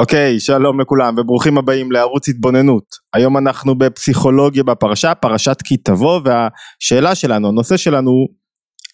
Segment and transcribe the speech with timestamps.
[0.00, 2.84] אוקיי, שלום לכולם וברוכים הבאים לערוץ התבוננות.
[3.14, 8.10] היום אנחנו בפסיכולוגיה בפרשה, פרשת כי תבוא, והשאלה שלנו, הנושא שלנו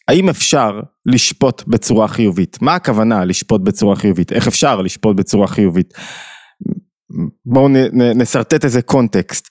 [0.08, 0.70] האם אפשר
[1.06, 2.58] לשפוט בצורה חיובית?
[2.62, 4.32] מה הכוונה לשפוט בצורה חיובית?
[4.32, 5.94] איך אפשר לשפוט בצורה חיובית?
[7.46, 9.48] בואו נשרטט איזה קונטקסט.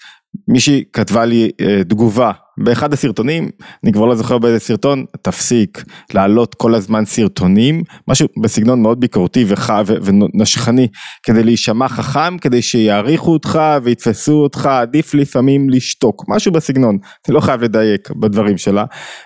[0.47, 3.49] מישהי כתבה לי אה, תגובה באחד הסרטונים,
[3.83, 5.83] אני כבר לא זוכר באיזה סרטון, תפסיק
[6.13, 10.87] להעלות כל הזמן סרטונים, משהו בסגנון מאוד ביקורתי וח, ו, ונשכני,
[11.23, 17.39] כדי להישמע חכם, כדי שיעריכו אותך ויתפסו אותך, עדיף לפעמים לשתוק, משהו בסגנון, אני לא
[17.39, 18.85] חייב לדייק בדברים שלה,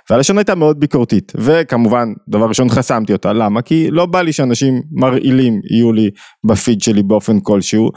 [0.09, 3.61] והלשון הייתה מאוד ביקורתית, וכמובן, דבר ראשון חסמתי אותה, למה?
[3.61, 6.09] כי לא בא לי שאנשים מרעילים יהיו לי
[6.43, 7.91] בפיד שלי באופן כלשהו,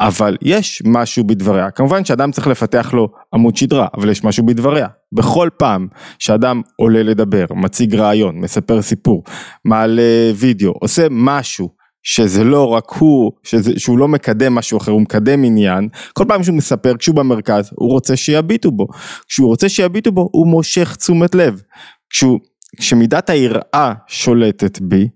[0.00, 4.86] אבל יש משהו בדבריה, כמובן שאדם צריך לפתח לו עמוד שדרה, אבל יש משהו בדבריה.
[5.12, 9.24] בכל פעם שאדם עולה לדבר, מציג רעיון, מספר סיפור,
[9.64, 11.68] מעלה וידאו, עושה משהו
[12.02, 16.42] שזה לא רק הוא, שזה, שהוא לא מקדם משהו אחר, הוא מקדם עניין, כל פעם
[16.42, 18.86] שהוא מספר, כשהוא במרכז, הוא רוצה שיביטו בו.
[19.28, 21.62] כשהוא רוצה שיביטו בו, הוא מושך תשומת לב.
[22.10, 22.38] כשהוא,
[22.76, 25.08] כשמידת היראה שולטת בי,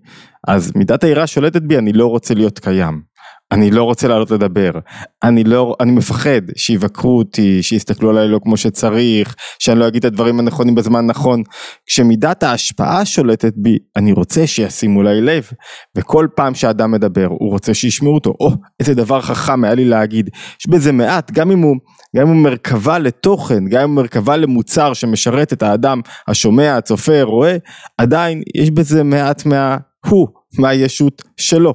[0.47, 3.01] אז מידת היראה שולטת בי, אני לא רוצה להיות קיים.
[3.51, 4.71] אני לא רוצה לעלות לדבר,
[5.23, 10.11] אני לא, אני מפחד שיבקרו אותי, שיסתכלו עליי לא כמו שצריך, שאני לא אגיד את
[10.11, 11.43] הדברים הנכונים בזמן נכון.
[11.85, 15.49] כשמידת ההשפעה שולטת בי, אני רוצה שישימו לי לב,
[15.97, 19.85] וכל פעם שאדם מדבר, הוא רוצה שישמעו אותו, או, oh, איזה דבר חכם היה לי
[19.85, 21.75] להגיד, יש בזה מעט, גם אם הוא,
[22.15, 27.23] גם אם הוא מרכבה לתוכן, גם אם הוא מרכבה למוצר שמשרת את האדם השומע, הצופה,
[27.23, 27.57] רואה,
[27.97, 29.77] עדיין יש בזה מעט מה...
[30.05, 30.38] הוא.
[30.57, 31.73] מהישות שלו.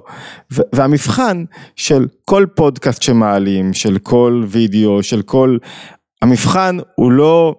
[0.51, 1.45] והמבחן
[1.77, 5.59] של כל פודקאסט שמעלים, של כל וידאו, של כל...
[6.23, 7.55] המבחן הוא לא,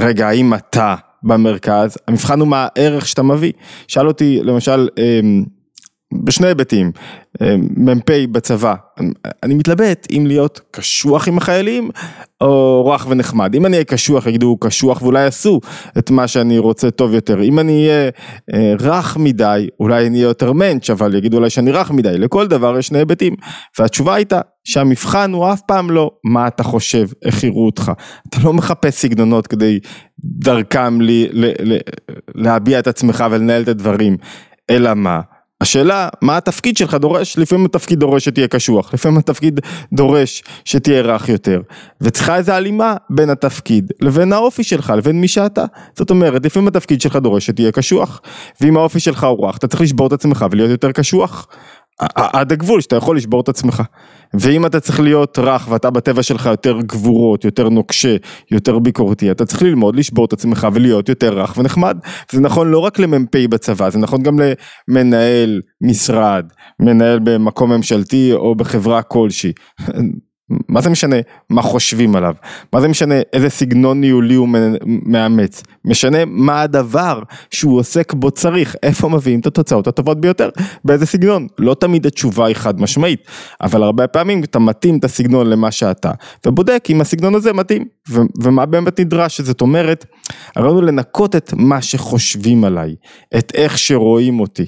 [0.00, 3.52] רגע, האם אתה במרכז, המבחן הוא מה הערך שאתה מביא.
[3.88, 5.44] שאל אותי למשל, אמ,
[6.12, 6.92] בשני היבטים,
[7.42, 8.74] אמ, מ"פ בצבא,
[9.42, 11.90] אני מתלבט אם להיות קשוח עם החיילים
[12.40, 15.60] או רך ונחמד, אם אני אהיה קשוח יגידו קשוח ואולי יעשו
[15.98, 18.10] את מה שאני רוצה טוב יותר, אם אני אהיה
[18.54, 22.46] אה, רך מדי אולי אני אהיה יותר מענץ' אבל יגידו אולי שאני רך מדי, לכל
[22.46, 23.34] דבר יש שני היבטים,
[23.78, 27.92] והתשובה הייתה שהמבחן הוא אף פעם לא מה אתה חושב, איך יראו אותך,
[28.28, 29.78] אתה לא מחפש סגנונות כדי
[30.24, 31.78] דרכם לי, ל, ל,
[32.34, 34.16] להביע את עצמך ולנהל את הדברים,
[34.70, 35.20] אלא מה?
[35.60, 37.38] השאלה, מה התפקיד שלך דורש?
[37.38, 39.60] לפעמים התפקיד דורש שתהיה קשוח, לפעמים התפקיד
[39.92, 41.60] דורש שתהיה רך יותר.
[42.00, 45.64] וצריכה איזו הלימה בין התפקיד לבין האופי שלך, לבין מי שאתה.
[45.96, 48.20] זאת אומרת, לפעמים התפקיד שלך דורש שתהיה קשוח,
[48.60, 51.46] ואם האופי שלך הוא רך, אתה צריך לשבור את עצמך ולהיות יותר קשוח.
[52.14, 53.82] עד הגבול שאתה יכול לשבור את עצמך.
[54.34, 58.16] ואם אתה צריך להיות רך ואתה בטבע שלך יותר גבורות, יותר נוקשה,
[58.50, 61.98] יותר ביקורתי, אתה צריך ללמוד לשבור את עצמך ולהיות יותר רך ונחמד.
[62.32, 64.38] זה נכון לא רק למ"פ בצבא, זה נכון גם
[64.88, 66.46] למנהל משרד,
[66.80, 69.52] מנהל במקום ממשלתי או בחברה כלשהי.
[70.68, 71.16] מה זה משנה
[71.50, 72.34] מה חושבים עליו?
[72.72, 74.48] מה זה משנה איזה סגנון ניהולי הוא
[74.84, 75.62] מאמץ?
[75.84, 80.48] משנה מה הדבר שהוא עוסק בו צריך, איפה מביאים את התוצאות הטובות ביותר,
[80.84, 81.46] באיזה סגנון.
[81.58, 83.20] לא תמיד התשובה היא חד משמעית,
[83.60, 86.10] אבל הרבה פעמים אתה מתאים את הסגנון למה שאתה,
[86.46, 90.06] ובודק אם הסגנון הזה מתאים, ו- ומה באמת נדרש, זאת אומרת,
[90.56, 92.94] הרעיון הוא לנקות את מה שחושבים עליי,
[93.38, 94.66] את איך שרואים אותי,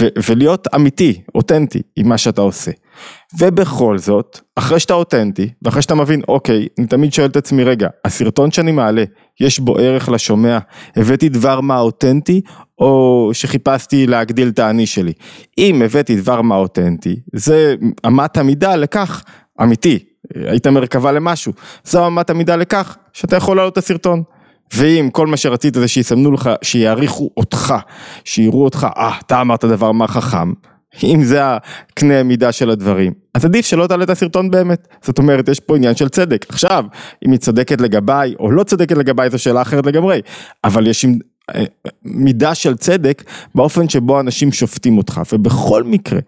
[0.00, 2.70] ו- ולהיות אמיתי, אותנטי, עם מה שאתה עושה.
[3.38, 7.88] ובכל זאת, אחרי שאתה אותנטי, ואחרי שאתה מבין, אוקיי, אני תמיד שואל את עצמי, רגע,
[8.04, 9.04] הסרטון שאני מעלה,
[9.40, 10.58] יש בו ערך לשומע?
[10.96, 12.40] הבאתי דבר מה אותנטי,
[12.78, 15.12] או שחיפשתי להגדיל את האני שלי?
[15.58, 17.74] אם הבאתי דבר מה אותנטי, זה
[18.06, 19.24] אמת המידה לכך,
[19.62, 19.98] אמיתי,
[20.34, 21.52] היית מרכבה למשהו,
[21.84, 24.22] זו אמת המידה לכך, שאתה יכול לעלות את הסרטון.
[24.74, 27.74] ואם כל מה שרצית זה שיסמנו לך, שיעריכו אותך,
[28.24, 30.52] שיראו אותך, אה, אתה אמרת דבר מה חכם,
[31.04, 34.88] אם זה הקנה מידה של הדברים, אז עדיף שלא תעלה את הסרטון באמת.
[35.02, 36.46] זאת אומרת, יש פה עניין של צדק.
[36.48, 36.84] עכשיו,
[37.26, 40.20] אם היא צודקת לגביי או לא צודקת לגביי, זו שאלה אחרת לגמרי.
[40.64, 41.06] אבל יש
[41.54, 41.64] אה,
[42.04, 43.22] מידה של צדק
[43.54, 45.20] באופן שבו אנשים שופטים אותך.
[45.32, 46.20] ובכל מקרה,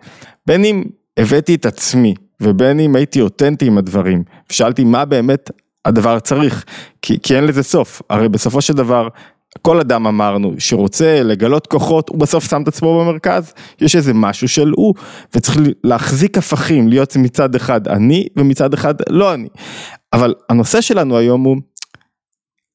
[0.47, 0.85] בין אם
[1.17, 5.51] הבאתי את עצמי, ובין אם הייתי אותנטי עם הדברים, ושאלתי מה באמת
[5.85, 6.65] הדבר צריך,
[7.03, 8.03] כי, כי אין לזה סוף.
[8.11, 9.09] הרי בסופו של דבר,
[9.63, 14.49] כל אדם אמרנו שרוצה לגלות כוחות הוא בסוף שם את עצמו במרכז יש איזה משהו
[14.49, 14.95] של הוא
[15.35, 19.49] וצריך להחזיק הפכים להיות מצד אחד אני ומצד אחד לא אני
[20.13, 21.57] אבל הנושא שלנו היום הוא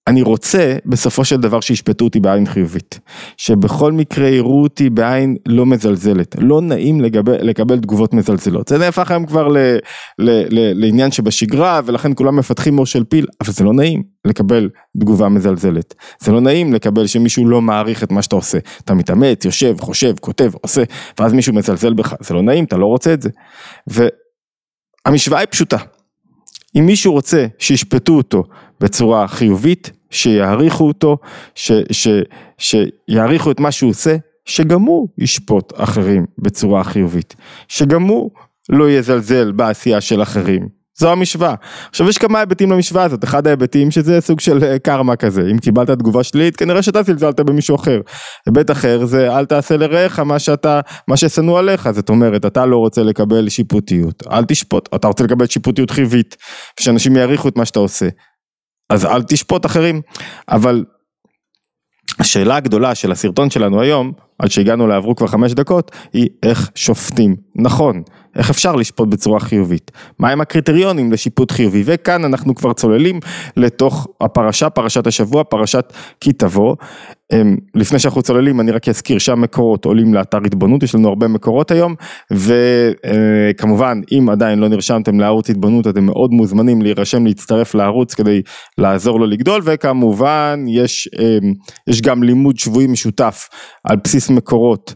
[0.08, 3.00] אני רוצה בסופו של דבר שישפטו אותי בעין חיובית.
[3.38, 6.36] שבכל מקרה יראו אותי בעין לא מזלזלת.
[6.40, 8.68] לא נעים לגבי, לקבל תגובות מזלזלות.
[8.68, 13.26] זה נהפך היום כבר ל, ל, ל, לעניין שבשגרה ולכן כולם מפתחים מור של פיל,
[13.42, 14.70] אבל זה לא נעים לקבל
[15.00, 15.96] תגובה מזלזלת.
[16.20, 18.58] זה לא נעים לקבל שמישהו לא מעריך את מה שאתה עושה.
[18.84, 20.84] אתה מתאמץ, יושב, חושב, כותב, עושה,
[21.20, 22.14] ואז מישהו מזלזל בך.
[22.20, 23.30] זה לא נעים, אתה לא רוצה את זה.
[25.08, 25.78] והמשוואה היא פשוטה.
[26.76, 28.44] אם מישהו רוצה שישפטו אותו
[28.80, 31.18] בצורה חיובית, שיעריכו אותו,
[31.56, 32.08] ש, ש,
[32.58, 34.16] שיעריכו את מה שהוא עושה,
[34.46, 37.36] שגם הוא ישפוט אחרים בצורה חיובית,
[37.68, 38.32] שגם הוא
[38.70, 40.78] לא יזלזל בעשייה של אחרים.
[41.00, 41.54] זו המשוואה.
[41.90, 45.58] עכשיו יש כמה היבטים למשוואה הזאת, אחד ההיבטים שזה סוג של אה, קרמה כזה, אם
[45.58, 48.02] קיבלת תגובה שלילית כנראה שאתה זלזלת במישהו אחר.
[48.46, 52.78] היבט אחר זה אל תעשה לרעך מה שאתה, מה ששנוא עליך, זאת אומרת אתה לא
[52.78, 56.38] רוצה לקבל שיפוטיות, אל תשפוט, אתה רוצה לקבל שיפוטיות חיובית,
[56.80, 58.08] שאנשים יעריכו את מה שאתה עושה,
[58.90, 60.02] אז אל תשפוט אחרים,
[60.50, 60.86] אבל
[62.20, 67.36] השאלה הגדולה של הסרטון שלנו היום, עד שהגענו לעברו כבר חמש דקות, היא איך שופטים
[67.56, 68.04] נכון.
[68.36, 69.92] איך אפשר לשפוט בצורה חיובית?
[70.20, 71.84] מהם הקריטריונים לשיפוט חיובי?
[71.86, 73.20] וכאן אנחנו כבר צוללים
[73.58, 76.76] לתוך הפרשה, פרשת השבוע, פרשת כי תבוא.
[77.34, 81.72] אמ, לפני שאנחנו צוללים אני רק אזכיר שהמקורות עולים לאתר התבוננות, יש לנו הרבה מקורות
[81.72, 81.96] היום,
[82.32, 88.42] וכמובן אם עדיין לא נרשמתם לערוץ התבוננות אתם מאוד מוזמנים להירשם להצטרף לערוץ כדי
[88.78, 91.54] לעזור לו לגדול, וכמובן יש, אמ,
[91.88, 93.50] יש גם לימוד שבועי משותף
[93.84, 94.94] על בסיס מקורות.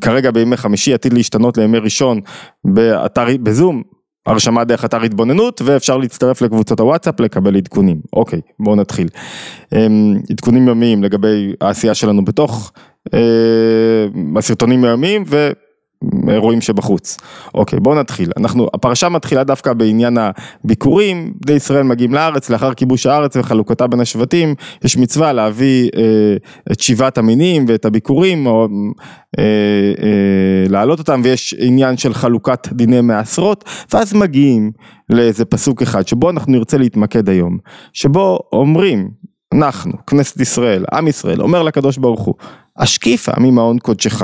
[0.00, 2.20] כרגע בימי חמישי עתיד להשתנות לימי ראשון
[2.64, 3.82] באתר, בזום,
[4.26, 8.00] הרשמה דרך אתר התבוננות ואפשר להצטרף לקבוצות הוואטסאפ לקבל עדכונים.
[8.12, 9.08] אוקיי, בואו נתחיל.
[9.72, 12.72] אמ, עדכונים יומיים לגבי העשייה שלנו בתוך
[13.14, 13.20] אה,
[14.36, 15.50] הסרטונים היומיים ו...
[16.28, 17.16] אירועים שבחוץ.
[17.54, 18.30] אוקיי, בואו נתחיל.
[18.36, 20.18] אנחנו, הפרשה מתחילה דווקא בעניין
[20.64, 24.54] הביקורים, בני ישראל מגיעים לארץ, לאחר כיבוש הארץ וחלוקתה בין השבטים,
[24.84, 26.02] יש מצווה להביא אה,
[26.72, 28.68] את שבעת המינים ואת הביקורים, או
[29.38, 29.44] אה,
[30.02, 34.72] אה, להעלות אותם, ויש עניין של חלוקת דיני מעשרות, ואז מגיעים
[35.10, 37.58] לאיזה פסוק אחד, שבו אנחנו נרצה להתמקד היום,
[37.92, 39.10] שבו אומרים,
[39.54, 42.34] אנחנו, כנסת ישראל, עם ישראל, אומר לקדוש ברוך הוא,
[42.76, 44.22] השקיפה ממעון קודשך.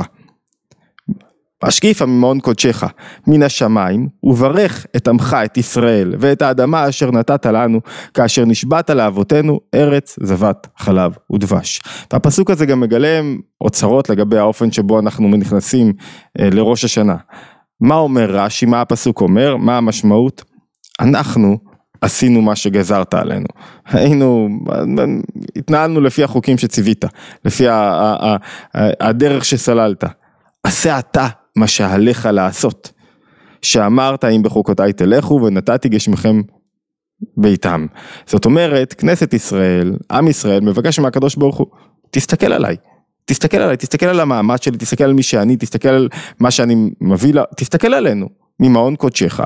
[1.63, 2.85] השקיפה ממעון קודשך
[3.27, 7.81] מן השמיים וברך את עמך את ישראל ואת האדמה אשר נתת לנו
[8.15, 11.81] כאשר נשבעת לאבותינו ארץ זבת חלב ודבש.
[12.13, 15.93] והפסוק הזה גם מגלם אוצרות לגבי האופן שבו אנחנו נכנסים
[16.41, 17.17] אה, לראש השנה.
[17.81, 20.45] מה אומר רש"י, מה הפסוק אומר, מה המשמעות?
[21.01, 21.59] אנחנו
[22.01, 23.47] עשינו מה שגזרת עלינו.
[23.87, 24.49] היינו,
[25.57, 27.05] התנהלנו לפי החוקים שציווית,
[27.45, 27.65] לפי
[28.75, 30.05] הדרך שסללת.
[30.65, 31.29] עשה אתה
[31.59, 32.93] מה שעליך לעשות.
[33.63, 36.43] שאמרת אם בחוקותיי תלכו ונתתי גשמכם
[37.37, 37.87] ביתם.
[38.27, 41.67] זאת אומרת, כנסת ישראל, עם ישראל, מבקש מהקדוש ברוך הוא,
[42.11, 42.77] תסתכל עליי.
[43.25, 46.09] תסתכל עליי, תסתכל על המעמד שלי, תסתכל על מי שאני, תסתכל על
[46.41, 48.29] מה שאני מביא, לה, תסתכל עלינו,
[48.61, 49.41] ממעון קודשך.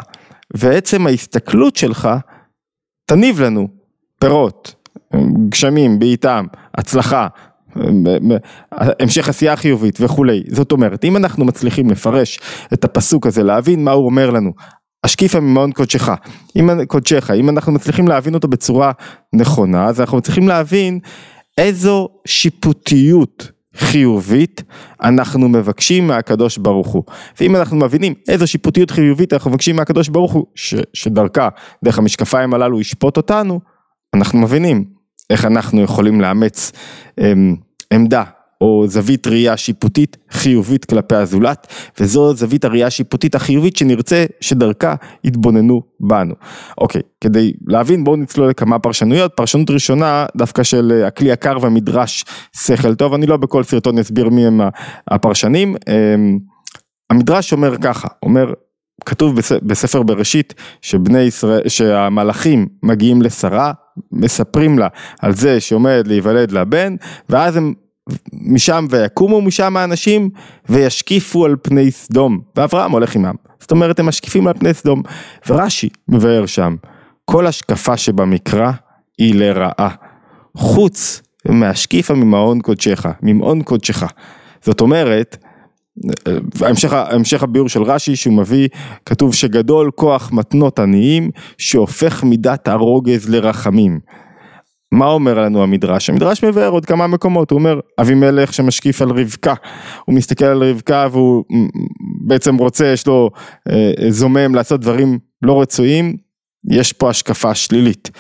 [0.55, 2.09] ועצם ההסתכלות שלך
[3.07, 3.69] תניב לנו
[4.19, 4.75] פירות,
[5.49, 7.27] גשמים, בעיטם, הצלחה,
[8.73, 10.43] המשך עשייה חיובית וכולי.
[10.49, 12.41] זאת אומרת, אם אנחנו מצליחים לפרש
[12.73, 14.53] את הפסוק הזה, להבין מה הוא אומר לנו,
[15.05, 16.09] השקיפה ממעון קודשך,
[16.57, 18.93] אם, קודשך, אם אנחנו מצליחים להבין אותו בצורה
[19.33, 20.99] נכונה, אז אנחנו מצליחים להבין
[21.59, 24.63] איזו שיפוטיות חיובית
[25.03, 27.03] אנחנו מבקשים מהקדוש ברוך הוא.
[27.41, 31.49] ואם אנחנו מבינים איזו שיפוטיות חיובית אנחנו מבקשים מהקדוש ברוך הוא, ש, שדרכה,
[31.85, 33.61] דרך המשקפיים הללו ישפוט אותנו,
[34.15, 34.85] אנחנו מבינים
[35.31, 36.73] איך אנחנו יכולים לאמץ
[37.21, 37.57] אמ,
[37.93, 38.23] עמדה
[38.63, 41.67] או זווית ראייה שיפוטית חיובית כלפי הזולת,
[42.01, 46.35] וזו זווית הראייה השיפוטית החיובית שנרצה שדרכה יתבוננו בנו.
[46.79, 52.25] אוקיי, כדי להבין בואו נצלול לכמה פרשנויות, פרשנות ראשונה דווקא של אה, הכלי הקר והמדרש
[52.57, 54.61] שכל טוב, אני לא בכל סרטון אסביר מי הם
[55.11, 56.39] הפרשנים, אמ,
[57.11, 58.53] המדרש אומר ככה, אומר
[59.07, 63.73] כתוב בספר בראשית שבני ישראל, שהמלאכים מגיעים לשרה,
[64.13, 64.89] מספרים לה
[65.21, 66.97] על זה שעומד להיוולד לה בן,
[67.29, 67.75] ואז הם
[68.33, 70.31] משם ויקומו משם האנשים
[70.69, 73.35] וישקיפו על פני סדום, ואברהם הולך עמם.
[73.61, 75.03] זאת אומרת הם משקיפים על פני סדום,
[75.49, 76.77] ורש"י מבאר שם,
[77.25, 78.71] כל השקפה שבמקרא
[79.19, 79.89] היא לרעה,
[80.57, 84.03] חוץ מהשקיפה ממעון קודשך, ממעון קודשך.
[84.63, 85.37] זאת אומרת,
[86.61, 88.69] המשך, המשך הביאור של רש"י שהוא מביא,
[89.07, 94.01] כתוב שגדול כוח מתנות עניים שהופך מידת הרוגז לרחמים.
[94.93, 96.11] מה אומר לנו המדרש?
[96.11, 99.55] המדרש מבאר עוד כמה מקומות, הוא אומר אבימלך שמשקיף על רבקה,
[100.05, 101.45] הוא מסתכל על רבקה והוא
[102.27, 103.31] בעצם רוצה, יש לו
[103.71, 106.17] אה, זומם לעשות דברים לא רצויים,
[106.71, 108.11] יש פה השקפה שלילית.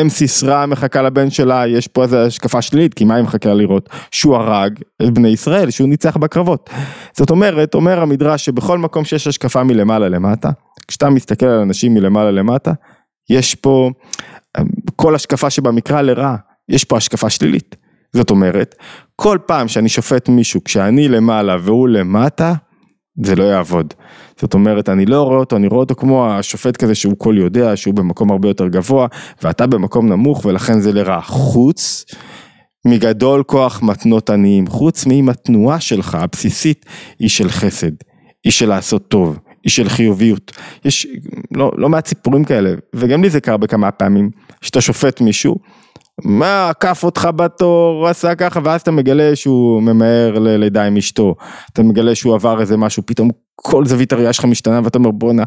[0.00, 3.88] אם סיסרא מחכה לבן שלה, יש פה איזו השקפה שלילית, כי מה היא מחכה לראות?
[4.10, 6.70] שהוא הרג את בני ישראל, שהוא ניצח בקרבות.
[7.16, 10.50] זאת אומרת, אומר המדרש שבכל מקום שיש השקפה מלמעלה למטה,
[10.88, 12.72] כשאתה מסתכל על אנשים מלמעלה למטה,
[13.30, 13.90] יש פה
[14.96, 16.36] כל השקפה שבמקרא לרעה,
[16.68, 17.76] יש פה השקפה שלילית.
[18.12, 18.74] זאת אומרת,
[19.16, 22.54] כל פעם שאני שופט מישהו כשאני למעלה והוא למטה,
[23.22, 23.94] זה לא יעבוד.
[24.40, 27.76] זאת אומרת, אני לא רואה אותו, אני רואה אותו כמו השופט כזה שהוא כל יודע,
[27.76, 29.06] שהוא במקום הרבה יותר גבוה,
[29.42, 31.20] ואתה במקום נמוך ולכן זה לרע.
[31.20, 32.04] חוץ
[32.86, 36.86] מגדול כוח מתנות עניים, חוץ מאם התנועה שלך הבסיסית
[37.18, 37.92] היא של חסד,
[38.44, 40.52] היא של לעשות טוב, היא של חיוביות.
[40.84, 41.06] יש
[41.54, 45.56] לא, לא מעט סיפורים כאלה, וגם לי זה קרה בכמה פעמים, שאתה שופט מישהו,
[46.24, 51.34] מה, עקף אותך בתור, עשה ככה, ואז אתה מגלה שהוא ממהר ללידה עם אשתו,
[51.72, 53.30] אתה מגלה שהוא עבר איזה משהו, פתאום
[53.62, 55.42] כל זווית הראייה שלך משתנה ואתה אומר בואנה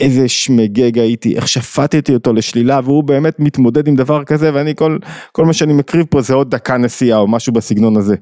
[0.00, 4.98] איזה שמגג הייתי, איך שפטתי אותו לשלילה והוא באמת מתמודד עם דבר כזה ואני כל,
[5.32, 8.14] כל מה שאני מקריב פה זה עוד דקה נסיעה או משהו בסגנון הזה.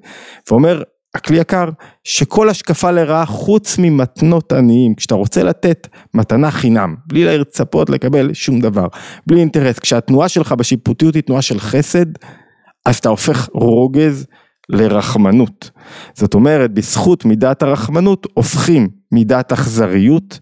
[0.51, 0.83] ואומר
[1.15, 1.69] הכלי יקר,
[2.05, 8.61] שכל השקפה לרעה חוץ ממתנות עניים, כשאתה רוצה לתת מתנה חינם, בלי לצפות לקבל שום
[8.61, 8.87] דבר,
[9.27, 12.07] בלי אינטרס, כשהתנועה שלך בשיפוטיות היא תנועה של חסד,
[12.87, 14.27] אז אתה הופך רוגז
[14.69, 15.71] לרחמנות.
[16.15, 20.39] זאת אומרת, בזכות מידת הרחמנות הופכים מידת אכזריות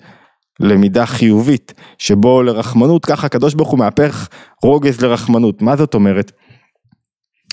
[0.61, 4.28] למידה חיובית, שבו לרחמנות, ככה הקדוש ברוך הוא מהפך
[4.62, 5.62] רוגז לרחמנות.
[5.62, 6.32] מה זאת אומרת?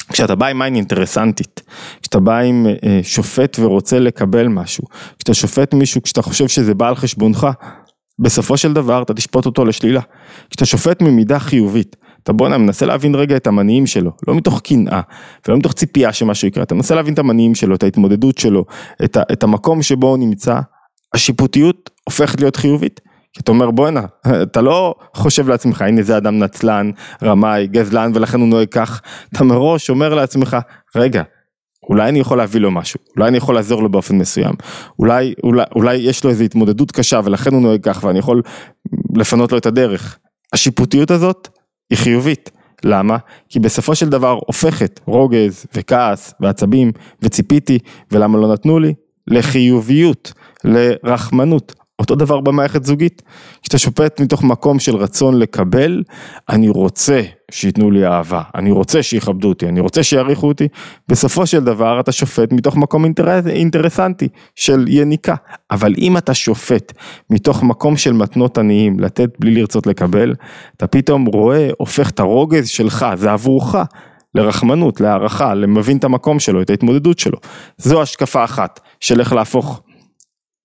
[0.10, 1.62] כשאתה בא עם עין אינטרסנטית,
[2.02, 4.84] כשאתה בא עם אה, שופט ורוצה לקבל משהו,
[5.18, 7.48] כשאתה שופט מישהו כשאתה חושב שזה בא על חשבונך,
[8.20, 10.02] בסופו של דבר אתה תשפוט אותו לשלילה.
[10.50, 15.02] כשאתה שופט ממידה חיובית, אתה בואנה מנסה להבין רגע את המניעים שלו, לא מתוך קנאה
[15.48, 18.66] ולא מתוך ציפייה שמשהו יקרה, אתה מנסה להבין את המניעים שלו, את ההתמודדות שלו,
[19.04, 20.60] את, ה, את המקום שבו הוא נמצא,
[21.14, 23.02] השיפוטיות הופכת להיות חיובית.
[23.34, 24.02] כי אתה אומר בואנה,
[24.42, 26.92] אתה לא חושב לעצמך הנה זה אדם נצלן,
[27.24, 29.02] רמאי, גזלן ולכן הוא נוהג כך,
[29.34, 30.58] אתה מראש אומר לעצמך
[30.96, 31.24] רגע,
[31.90, 34.54] אולי אני יכול להביא לו משהו, אולי אני יכול לעזור לו באופן מסוים,
[35.00, 38.42] אולי, אולי, אולי יש לו איזו התמודדות קשה ולכן הוא נוהג כך ואני יכול
[39.16, 40.18] לפנות לו את הדרך.
[40.54, 41.48] השיפוטיות הזאת
[41.90, 42.52] היא חיובית.
[42.84, 43.18] למה?
[43.50, 47.80] כי בסופו של דבר הופכת רוגז וכעס ועצבים וציפיתי
[48.12, 48.94] ולמה לא נתנו לי
[49.28, 51.76] לחיוביות, לרחמנות.
[52.04, 53.22] אותו דבר במערכת זוגית,
[53.62, 56.04] כשאתה שופט מתוך מקום של רצון לקבל,
[56.50, 60.68] אני רוצה שייתנו לי אהבה, אני רוצה שיכבדו אותי, אני רוצה שיעריכו אותי,
[61.08, 65.36] בסופו של דבר אתה שופט מתוך מקום אינטרס, אינטרסנטי של יניקה,
[65.72, 66.94] אבל אם אתה שופט
[67.30, 70.34] מתוך מקום של מתנות עניים, לתת בלי לרצות לקבל,
[70.78, 73.76] אתה פתאום רואה, הופך את הרוגז שלך, זה עבורך.
[74.36, 77.38] לרחמנות, להערכה, למבין את המקום שלו, את ההתמודדות שלו.
[77.78, 79.82] זו השקפה אחת של איך להפוך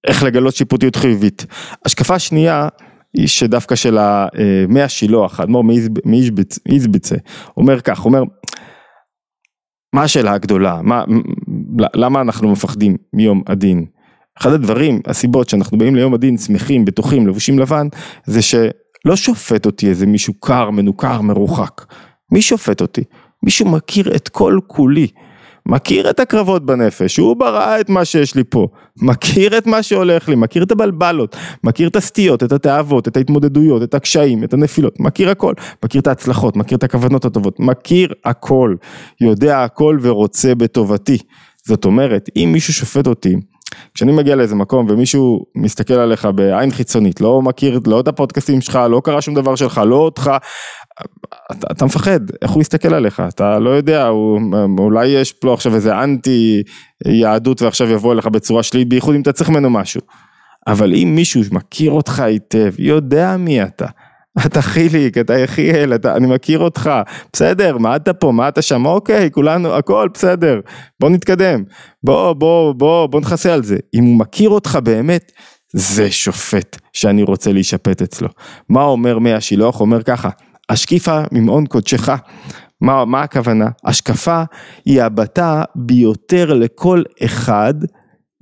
[0.08, 1.46] איך לגלות שיפוטיות חיובית.
[1.84, 2.68] השקפה שנייה
[3.14, 5.64] היא שדווקא של המי השילוח, האדמו"ר
[6.66, 7.16] מאיזביצה,
[7.56, 8.22] אומר כך, אומר,
[9.94, 11.04] מה השאלה הגדולה, מה,
[11.94, 13.84] למה אנחנו מפחדים מיום הדין?
[14.38, 17.86] אחד הדברים, הסיבות שאנחנו באים ליום הדין שמחים, בטוחים, לבושים לבן,
[18.26, 21.84] זה שלא שופט אותי איזה מישהו קר, מנוכר, מרוחק.
[22.32, 23.04] מי שופט אותי?
[23.42, 25.06] מישהו מכיר את כל כולי.
[25.68, 28.68] מכיר את הקרבות בנפש, הוא ברא את מה שיש לי פה,
[29.02, 33.82] מכיר את מה שהולך לי, מכיר את הבלבלות, מכיר את הסטיות, את התאוות, את ההתמודדויות,
[33.82, 38.74] את הקשיים, את הנפילות, מכיר הכל, מכיר את ההצלחות, מכיר את הכוונות הטובות, מכיר הכל,
[39.20, 41.18] יודע הכל ורוצה בטובתי.
[41.66, 43.36] זאת אומרת, אם מישהו שופט אותי,
[43.94, 48.78] כשאני מגיע לאיזה מקום ומישהו מסתכל עליך בעין חיצונית, לא מכיר, לא את הפודקאסטים שלך,
[48.90, 50.30] לא קרה שום דבר שלך, לא אותך,
[51.52, 54.40] אתה, אתה מפחד, איך הוא יסתכל עליך, אתה לא יודע, הוא,
[54.78, 56.62] אולי יש פה עכשיו איזה אנטי
[57.06, 60.00] יהדות ועכשיו יבוא אליך בצורה שלילית, בייחוד אם אתה צריך ממנו משהו.
[60.66, 63.86] אבל אם מישהו מכיר אותך היטב, יודע מי אתה,
[64.46, 66.90] אתה חיליק, אתה יחיאל, אתה, אני מכיר אותך,
[67.32, 70.60] בסדר, מה אתה פה, מה אתה שם, אוקיי, כולנו, הכל בסדר,
[71.00, 71.64] בוא נתקדם,
[72.02, 73.76] בוא, בוא, בוא, בוא נכסה על זה.
[73.94, 75.32] אם הוא מכיר אותך באמת,
[75.72, 78.28] זה שופט שאני רוצה להישפט אצלו.
[78.68, 79.80] מה אומר מי השילוח?
[79.80, 80.28] אומר ככה,
[80.68, 82.08] השקיפה ממעון קודשך.
[82.80, 83.68] מה, מה הכוונה?
[83.84, 84.42] השקפה
[84.84, 87.74] היא הבטה ביותר לכל אחד,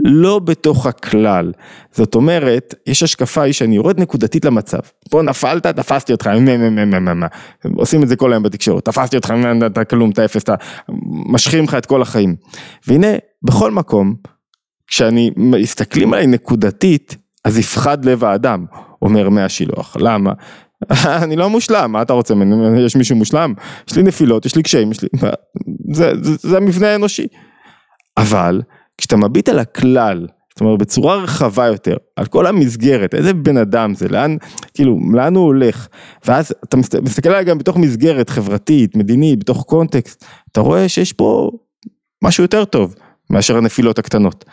[0.05, 1.53] לא בתוך הכלל.
[1.93, 4.79] זאת אומרת, יש השקפה היא שאני יורד נקודתית למצב.
[5.11, 6.31] פה נפלת, תפסתי אותך,
[7.77, 9.35] עושים את זה כל היום בתקשורת, תפסתי אותך,
[9.67, 10.55] אתה כלום, אתה אפס, אתה
[11.09, 12.37] משכים לך את כל החיים.
[12.87, 13.07] והנה,
[13.43, 14.15] בכל מקום,
[14.87, 18.65] כשאני, מסתכלים עליי נקודתית, אז יפחד לב האדם,
[19.03, 19.97] אומר מהשילוח.
[20.01, 20.33] למה?
[21.25, 22.81] אני לא מושלם, מה אתה רוצה ממני?
[22.81, 23.55] יש מישהו מושלם?
[23.91, 25.09] יש לי נפילות, יש לי קשיים, יש לי...
[25.93, 27.27] זה, זה, זה המבנה האנושי.
[28.17, 28.63] אבל
[28.99, 33.95] כשאתה מביט על הכלל, זאת אומרת בצורה רחבה יותר, על כל המסגרת, איזה בן אדם
[33.95, 34.37] זה, לאן,
[34.75, 35.89] כאילו, לאן הוא הולך,
[36.27, 41.51] ואז אתה מסתכל עליי גם בתוך מסגרת חברתית, מדינית, בתוך קונטקסט, אתה רואה שיש פה
[42.23, 42.95] משהו יותר טוב
[43.31, 44.45] מאשר הנפילות הקטנות.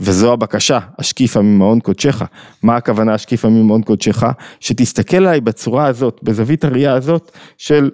[0.00, 2.22] וזו הבקשה, השקיפה ממעון קודשך.
[2.62, 4.22] מה הכוונה השקיפה ממעון קודשך?
[4.60, 7.90] שתסתכל עליי בצורה הזאת, בזווית הראייה הזאת של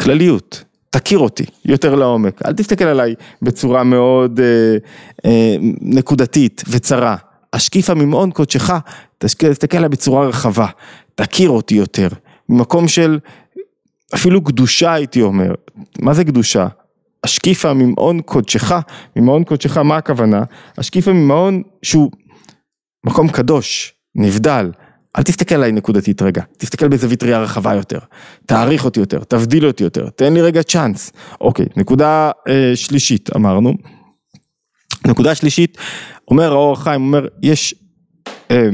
[0.00, 4.76] כלליות, תכיר אותי יותר לעומק, אל תסתכל עליי בצורה מאוד אה,
[5.24, 7.16] אה, נקודתית וצרה.
[7.52, 8.72] השקיפה ממעון קודשך,
[9.18, 10.66] תסתכל עליי בצורה רחבה,
[11.14, 12.08] תכיר אותי יותר,
[12.48, 13.18] ממקום של
[14.14, 15.54] אפילו קדושה הייתי אומר,
[16.00, 16.66] מה זה קדושה?
[17.24, 18.72] השקיפה ממעון קודשך,
[19.16, 20.42] ממעון קודשך מה הכוונה?
[20.78, 22.10] השקיפה ממעון שהוא
[23.06, 24.70] מקום קדוש, נבדל,
[25.18, 27.98] אל תסתכל עליי נקודתית רגע, תסתכל בזווית ראייה רחבה יותר,
[28.46, 31.12] תעריך אותי יותר, תבדיל אותי יותר, תן לי רגע צ'אנס.
[31.40, 33.74] אוקיי, נקודה אה, שלישית אמרנו.
[35.06, 35.78] נקודה שלישית,
[36.30, 37.74] אומר האור החיים, אומר, יש
[38.50, 38.68] אה,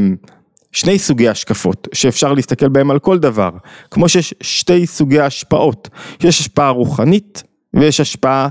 [0.72, 3.50] שני סוגי השקפות שאפשר להסתכל בהם על כל דבר,
[3.90, 5.88] כמו שיש שתי סוגי השפעות,
[6.20, 7.42] יש השפעה רוחנית
[7.76, 8.49] ויש השפעה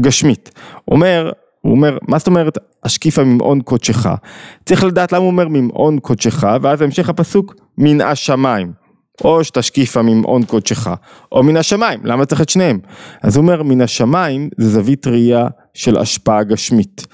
[0.00, 0.50] גשמית.
[0.90, 1.30] אומר,
[1.60, 4.06] הוא אומר, מה זאת אומרת השקיפה ממעון קודשך?
[4.66, 8.84] צריך לדעת למה הוא אומר ממעון קודשך, ואז המשך הפסוק מן השמיים.
[9.24, 10.88] או שתשקיפה ממעון קודשך,
[11.32, 12.78] או מן השמיים, למה צריך את שניהם?
[13.22, 17.06] אז הוא אומר, מן השמיים זה זווית ראייה של השפעה גשמית.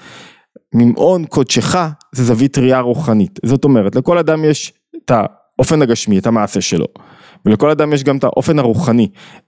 [0.73, 1.75] ממעון קודשך
[2.11, 3.39] זה זווית ראייה רוחנית.
[3.45, 4.73] זאת אומרת, לכל אדם יש
[5.05, 6.85] את האופן הגשמי, את המעשה שלו,
[7.45, 9.07] ולכל אדם יש גם את האופן הרוחני.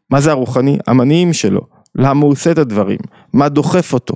[0.10, 0.78] מה זה הרוחני?
[0.88, 1.62] המניעים שלו,
[1.96, 3.00] למה הוא עושה את הדברים,
[3.34, 4.16] מה דוחף אותו.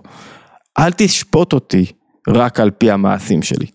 [0.79, 1.85] אל תשפוט אותי
[2.27, 3.65] רק על פי המעשים שלי.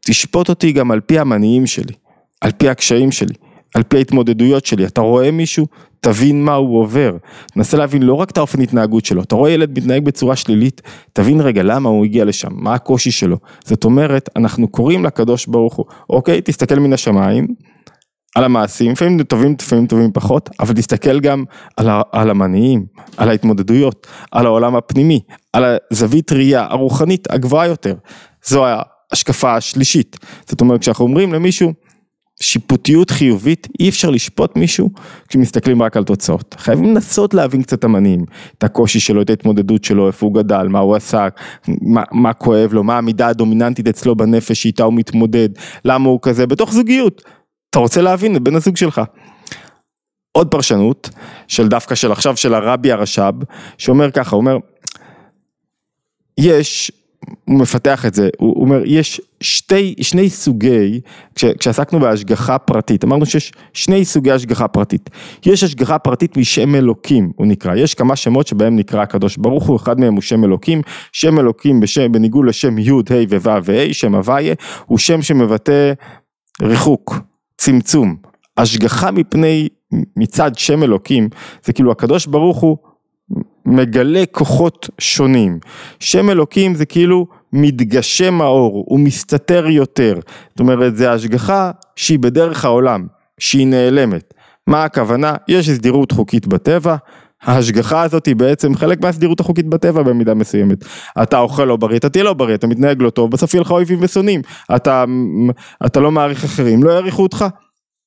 [0.00, 1.94] תשפוט אותי גם על פי המניעים שלי,
[2.40, 3.34] על פי הקשיים שלי,
[3.74, 4.86] על פי ההתמודדויות שלי.
[4.86, 5.66] אתה רואה מישהו,
[6.00, 7.16] תבין מה הוא עובר.
[7.52, 11.40] תנסה להבין לא רק את האופן התנהגות שלו, אתה רואה ילד מתנהג בצורה שלילית, תבין
[11.40, 13.36] רגע למה הוא הגיע לשם, מה הקושי שלו.
[13.64, 17.46] זאת אומרת, אנחנו קוראים לקדוש ברוך הוא, אוקיי, תסתכל מן השמיים,
[18.36, 21.44] על המעשים, לפעמים טובים, לפעמים טובים פחות, אבל תסתכל גם
[21.76, 25.20] על, על המניעים, על ההתמודדויות, על העולם הפנימי,
[25.52, 27.94] על הזווית ראייה הרוחנית הגבוהה יותר.
[28.44, 30.16] זו ההשקפה השלישית.
[30.48, 31.72] זאת אומרת, כשאנחנו אומרים למישהו,
[32.42, 34.90] שיפוטיות חיובית, אי אפשר לשפוט מישהו
[35.28, 36.54] כשמסתכלים רק על תוצאות.
[36.58, 38.24] חייבים לנסות להבין קצת המניעים,
[38.58, 41.28] את הקושי שלו, את ההתמודדות שלו, איפה הוא גדל, מה הוא עשה,
[41.68, 45.48] מה, מה כואב לו, מה המידה הדומיננטית אצלו בנפש שאיתה הוא מתמודד,
[45.84, 47.22] למה הוא כזה, בתוך זוגיות.
[47.76, 49.00] אתה רוצה להבין את בן הזוג שלך.
[50.32, 51.10] עוד פרשנות
[51.48, 53.34] של דווקא של עכשיו של הרבי הרש"ב
[53.78, 54.56] שאומר ככה, הוא אומר
[56.38, 56.92] יש,
[57.44, 61.00] הוא מפתח את זה, הוא אומר יש שתי, שני סוגי,
[61.34, 65.10] כש, כשעסקנו בהשגחה פרטית, אמרנו שיש שני סוגי השגחה פרטית,
[65.46, 69.76] יש השגחה פרטית משם אלוקים, הוא נקרא, יש כמה שמות שבהם נקרא הקדוש ברוך הוא,
[69.76, 74.14] אחד מהם הוא שם אלוקים, שם אלוקים בשם, בניגוד לשם י' ה' וו' וה', שם
[74.14, 74.54] הוויה,
[74.86, 75.92] הוא שם שמבטא
[76.62, 77.14] ריחוק,
[77.58, 78.16] צמצום,
[78.56, 79.68] השגחה מפני,
[80.16, 81.28] מצד שם אלוקים,
[81.64, 82.76] זה כאילו הקדוש ברוך הוא
[83.66, 85.58] מגלה כוחות שונים.
[86.00, 90.20] שם אלוקים זה כאילו מתגשם האור, הוא מסתתר יותר.
[90.48, 93.06] זאת אומרת, זה השגחה שהיא בדרך העולם,
[93.38, 94.34] שהיא נעלמת.
[94.66, 95.34] מה הכוונה?
[95.48, 96.96] יש סדירות חוקית בטבע,
[97.46, 100.84] ההשגחה הזאת היא בעצם חלק מהסדירות החוקית בטבע במידה מסוימת.
[101.22, 103.70] אתה אוכל לא בריא, אתה תהיה לא בריא, אתה מתנהג לא טוב, בסוף יהיה לך
[103.70, 104.40] אויבים ושונאים.
[104.76, 105.04] אתה,
[105.86, 107.44] אתה לא מעריך אחרים, לא יעריכו אותך.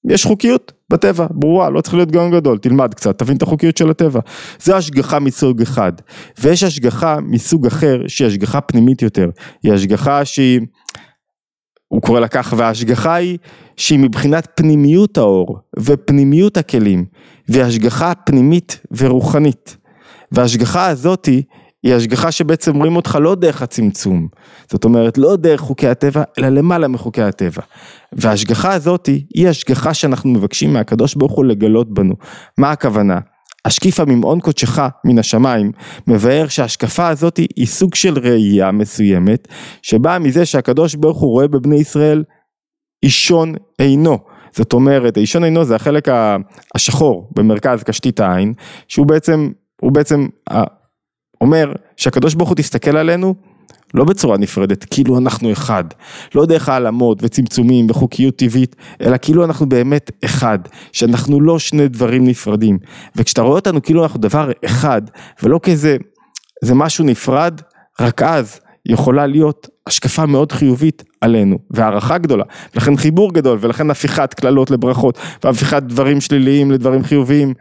[0.10, 3.89] יש חוקיות בטבע, ברורה, לא צריך להיות גאון גדול, תלמד קצת, תבין את החוקיות של
[3.89, 4.19] הטבע.
[4.60, 5.93] זה השגחה מסוג אחד.
[6.39, 9.30] ויש השגחה מסוג אחר, שהיא השגחה פנימית יותר.
[9.63, 10.60] היא השגחה שהיא,
[11.88, 13.38] הוא קורא לה כך, וההשגחה היא
[13.78, 17.06] שהיא מבחינת פנימיות האור ופנימיות הכלים.
[17.50, 19.78] והשגחה פנימית ורוחנית.
[20.32, 21.44] וההשגחה הזאתי
[21.84, 24.28] היא השגחה שבעצם רואים אותך לא דרך הצמצום,
[24.72, 27.62] זאת אומרת לא דרך חוקי הטבע, אלא למעלה מחוקי הטבע.
[28.14, 32.16] וההשגחה הזאתי היא השגחה שאנחנו מבקשים מהקדוש ברוך הוא לגלות בנו.
[32.58, 33.20] מה הכוונה?
[33.66, 35.72] השקיפה ממעון קודשך מן השמיים
[36.08, 39.48] מבאר שההשקפה הזאת היא סוג של ראייה מסוימת
[39.82, 42.24] שבאה מזה שהקדוש ברוך הוא רואה בבני ישראל
[43.04, 44.18] אישון עינו
[44.56, 46.08] זאת אומרת, האישון עינו זה החלק
[46.76, 48.54] השחור במרכז קשתית העין,
[48.88, 50.28] שהוא בעצם, הוא בעצם
[51.42, 53.36] אומר שהקדוש ברוך הוא תסתכל עלינו
[53.94, 55.84] לא בצורה נפרדת, כאילו אנחנו אחד,
[56.36, 60.60] לא דרך העלמות וצמצומים וחוקיות טבעית, אלא כאילו אנחנו באמת אחד,
[60.92, 62.78] שאנחנו לא שני דברים נפרדים.
[63.16, 65.02] וכשאתה רואה אותנו כאילו אנחנו דבר אחד,
[65.44, 65.98] ולא כאיזה,
[66.64, 67.62] זה משהו נפרד,
[68.00, 72.43] רק אז יכולה להיות השקפה מאוד חיובית עלינו, והערכה גדולה,
[72.75, 77.54] ולכן חיבור גדול, ולכן הפיכת קללות לברכות, והפיכת דברים שליליים לדברים חיוביים.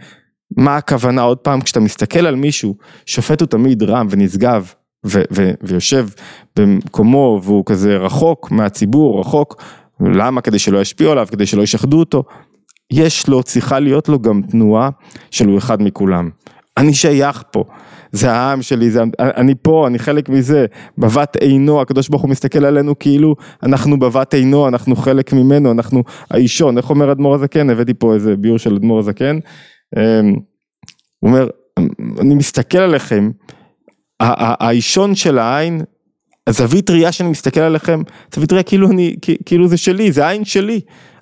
[0.56, 2.74] מה הכוונה עוד פעם, כשאתה מסתכל על מישהו,
[3.06, 4.72] שופט הוא תמיד רם ונשגב,
[5.06, 6.08] ו- ו- ויושב
[6.56, 9.62] במקומו והוא כזה רחוק מהציבור, רחוק,
[10.00, 10.40] למה?
[10.40, 12.24] כדי שלא ישפיעו עליו, כדי שלא ישחדו אותו.
[12.92, 14.90] יש לו, צריכה להיות לו גם תנועה
[15.30, 16.30] של הוא אחד מכולם.
[16.78, 17.64] אני שייך פה,
[18.12, 20.66] זה העם שלי, זה, אני פה, אני חלק מזה,
[20.98, 26.02] בבת עינו, הקדוש ברוך הוא מסתכל עלינו כאילו אנחנו בבת עינו, אנחנו חלק ממנו, אנחנו
[26.30, 27.70] האישון, איך אומר אדמו"ר הזקן?
[27.70, 29.38] הבאתי פה איזה ביור של אדמו"ר הזקן,
[29.96, 30.34] אמ,
[31.20, 31.48] הוא אומר,
[32.20, 33.30] אני מסתכל עליכם,
[34.20, 35.82] האישון של העין,
[36.46, 38.02] הזווית ראייה שאני מסתכל עליכם,
[38.34, 40.80] זווית ראייה כאילו אני, כאילו זה שלי, זה העין שלי,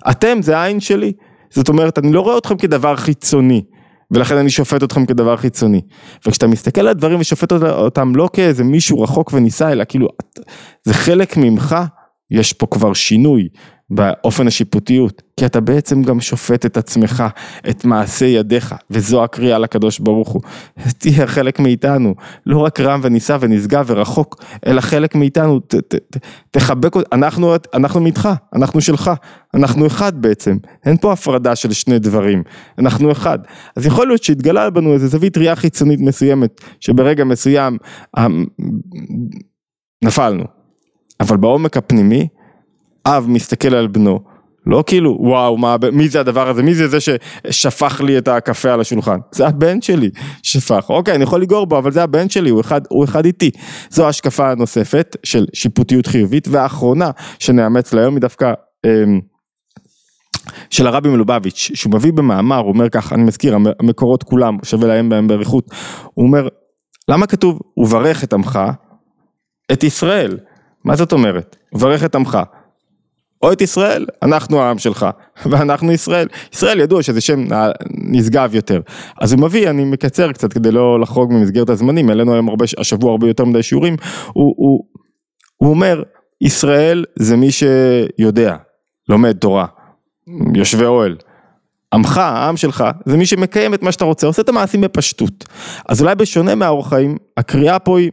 [0.09, 1.13] אתם זה העין שלי,
[1.49, 3.63] זאת אומרת אני לא רואה אתכם כדבר חיצוני,
[4.11, 5.81] ולכן אני שופט אתכם כדבר חיצוני.
[6.27, 10.07] וכשאתה מסתכל על הדברים ושופט אותם לא כאיזה מישהו רחוק ונישא, אלא כאילו
[10.83, 11.75] זה חלק ממך,
[12.31, 13.47] יש פה כבר שינוי
[13.89, 17.23] באופן השיפוטיות, כי אתה בעצם גם שופט את עצמך,
[17.69, 20.41] את מעשי ידיך, וזו הקריאה לקדוש ברוך הוא.
[20.97, 26.17] תהיה חלק מאיתנו, לא רק רם ונישא ונשגב ורחוק, אלא חלק מאיתנו, ת, ת, ת,
[26.51, 29.11] תחבק אותנו, אנחנו, אנחנו מאיתך, אנחנו שלך,
[29.53, 32.43] אנחנו אחד בעצם, אין פה הפרדה של שני דברים,
[32.79, 33.39] אנחנו אחד.
[33.75, 37.77] אז יכול להיות שהתגלה בנו איזה זווית ראייה חיצונית מסוימת, שברגע מסוים
[40.03, 40.43] נפלנו,
[41.19, 42.27] אבל בעומק הפנימי,
[43.07, 44.19] אב מסתכל על בנו,
[44.65, 48.73] לא כאילו וואו מה, מי זה הדבר הזה, מי זה זה ששפך לי את הקפה
[48.73, 50.09] על השולחן, זה הבן שלי
[50.43, 53.51] שפך, אוקיי אני יכול לגור בו אבל זה הבן שלי, הוא אחד, הוא אחד איתי,
[53.89, 58.53] זו השקפה נוספת של שיפוטיות חיובית והאחרונה שנאמץ להיום היא דווקא
[58.85, 59.19] אמ,
[60.69, 65.09] של הרבי מלובביץ', שהוא מביא במאמר, הוא אומר כך, אני מזכיר, המקורות כולם, שווה להם
[65.09, 65.65] בהם באריכות,
[66.13, 66.47] הוא אומר,
[67.09, 68.59] למה כתוב, וברך את עמך,
[69.71, 70.37] את ישראל,
[70.85, 71.55] מה זאת אומרת?
[71.73, 72.37] וברך את עמך.
[73.41, 75.05] או את ישראל, אנחנו העם שלך,
[75.49, 76.27] ואנחנו ישראל.
[76.53, 77.45] ישראל ידוע שזה שם
[77.91, 78.81] נשגב יותר.
[79.21, 83.11] אז הוא מביא, אני מקצר קצת כדי לא לחרוג ממסגרת הזמנים, העלינו היום הרבה, השבוע
[83.11, 83.95] הרבה יותר מדי שיעורים,
[84.33, 84.83] הוא, הוא,
[85.57, 86.03] הוא אומר,
[86.41, 88.55] ישראל זה מי שיודע,
[89.09, 89.65] לומד תורה,
[90.55, 91.15] יושבי אוהל.
[91.93, 95.45] עמך, העם שלך, זה מי שמקיים את מה שאתה רוצה, עושה את המעשים בפשטות.
[95.89, 96.93] אז אולי בשונה מהאורח
[97.37, 98.11] הקריאה פה היא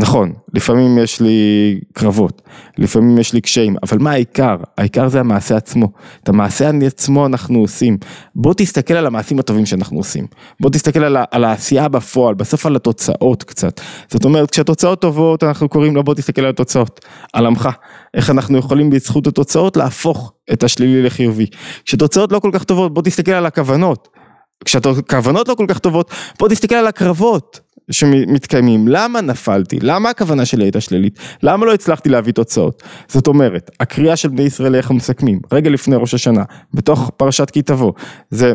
[0.00, 2.42] נכון, לפעמים יש לי קרבות,
[2.78, 4.56] לפעמים יש לי קשיים, אבל מה העיקר?
[4.78, 5.88] העיקר זה המעשה עצמו.
[6.22, 7.96] את המעשה עצמו אנחנו עושים.
[8.34, 10.26] בוא תסתכל על המעשים הטובים שאנחנו עושים.
[10.60, 13.80] בוא תסתכל על, על העשייה בפועל, בסוף על התוצאות קצת.
[14.10, 17.68] זאת אומרת, כשהתוצאות טובות, אנחנו קוראים לו בוא תסתכל על התוצאות, על עמך.
[18.14, 21.46] איך אנחנו יכולים בזכות התוצאות להפוך את השלילי לחיובי.
[21.84, 24.17] כשתוצאות לא כל כך טובות, בוא תסתכל על הכוונות.
[24.64, 27.60] כשהכוונות לא כל כך טובות, בוא תסתכל על הקרבות.
[27.90, 29.78] שמתקיימים, למה נפלתי?
[29.82, 31.18] למה הכוונה שלי הייתה שלילית?
[31.42, 32.82] למה לא הצלחתי להביא תוצאות?
[33.08, 36.42] זאת אומרת, הקריאה של בני ישראל איך מסכמים, רגע לפני ראש השנה,
[36.74, 37.92] בתוך פרשת כי תבוא,
[38.30, 38.52] זה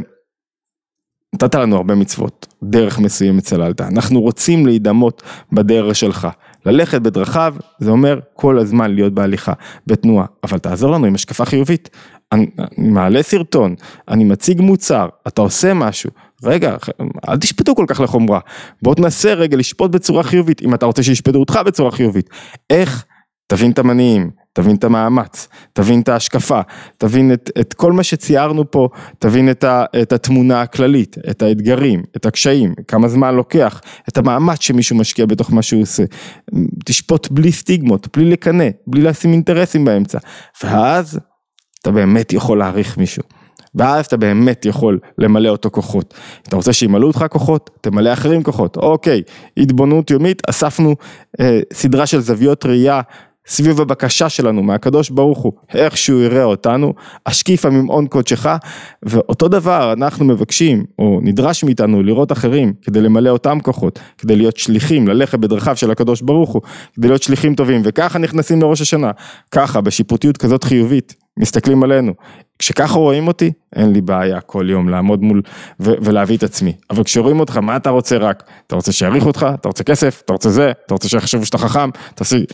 [1.33, 6.27] נתת לנו הרבה מצוות, דרך מסוימת צללת, אנחנו רוצים להידמות בדרך שלך,
[6.65, 9.53] ללכת בדרכיו, זה אומר כל הזמן להיות בהליכה,
[9.87, 11.89] בתנועה, אבל תעזור לנו עם השקפה חיובית,
[12.33, 13.75] אני, אני מעלה סרטון,
[14.07, 16.09] אני מציג מוצר, אתה עושה משהו,
[16.43, 16.75] רגע,
[17.29, 18.39] אל תשפטו כל כך לחומרה,
[18.81, 22.29] בוא תנסה רגע לשפוט בצורה חיובית, אם אתה רוצה שישפטו אותך בצורה חיובית,
[22.69, 23.05] איך?
[23.47, 26.61] תבין את המניעים, תבין את המאמץ, תבין את ההשקפה,
[26.97, 32.03] תבין את, את כל מה שציירנו פה, תבין את, ה, את התמונה הכללית, את האתגרים,
[32.15, 36.03] את הקשיים, כמה זמן לוקח, את המאמץ שמישהו משקיע בתוך מה שהוא עושה,
[36.85, 40.17] תשפוט בלי סטיגמות, בלי לקנא, בלי לשים אינטרסים באמצע,
[40.63, 41.19] ואז
[41.83, 43.23] אתה באמת יכול להעריך מישהו.
[43.75, 46.13] ואז אתה באמת יכול למלא אותו כוחות.
[46.47, 48.77] אתה רוצה שימלאו אותך כוחות, תמלא אחרים כוחות.
[48.77, 49.21] אוקיי,
[49.57, 50.95] התבוננות יומית, אספנו
[51.39, 53.01] אה, סדרה של זוויות ראייה
[53.47, 56.93] סביב הבקשה שלנו מהקדוש ברוך הוא, איך שהוא יראה אותנו,
[57.25, 58.47] השקיפה ממעון קודשך,
[59.03, 64.57] ואותו דבר אנחנו מבקשים, או נדרש מאיתנו לראות אחרים, כדי למלא אותם כוחות, כדי להיות
[64.57, 66.61] שליחים, ללכת בדרכיו של הקדוש ברוך הוא,
[66.95, 69.11] כדי להיות שליחים טובים, וככה נכנסים לראש השנה,
[69.51, 72.13] ככה, בשיפוטיות כזאת חיובית, מסתכלים עלינו.
[72.59, 75.41] כשככה רואים אותי, אין לי בעיה כל יום לעמוד מול
[75.79, 76.73] ולהביא את עצמי.
[76.89, 78.43] אבל כשרואים אותך, מה אתה רוצה רק?
[78.67, 79.45] אתה רוצה שיעריכו אותך?
[79.53, 80.21] אתה רוצה כסף?
[80.25, 80.71] אתה רוצה זה?
[80.85, 81.89] אתה רוצה שיחשבו שאתה חכם?
[82.15, 82.45] תעשי...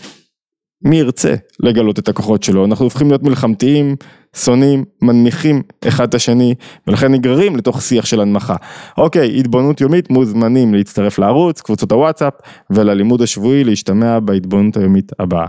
[0.84, 2.66] מי ירצה לגלות את הכוחות שלו?
[2.66, 3.96] אנחנו הופכים להיות מלחמתיים,
[4.36, 6.56] שונאים, מנמיכים אחד את השני,
[6.88, 8.56] ולכן נגררים לתוך שיח של הנמכה.
[8.98, 12.34] אוקיי, התבוננות יומית, מוזמנים להצטרף לערוץ, קבוצות הוואטסאפ,
[12.70, 15.48] וללימוד השבועי להשתמע בהתבוננות היומית הבאה.